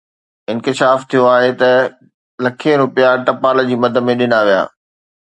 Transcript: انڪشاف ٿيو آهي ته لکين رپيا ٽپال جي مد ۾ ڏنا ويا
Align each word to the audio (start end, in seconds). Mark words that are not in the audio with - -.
انڪشاف 0.51 0.99
ٿيو 1.09 1.21
آهي 1.35 1.51
ته 1.59 1.71
لکين 2.45 2.77
رپيا 2.85 3.09
ٽپال 3.27 3.57
جي 3.69 3.75
مد 3.85 4.01
۾ 4.11 4.17
ڏنا 4.23 4.39
ويا 4.49 4.61